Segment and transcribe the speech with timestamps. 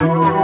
[0.00, 0.37] Oh.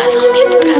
[0.00, 0.79] 孩子别丢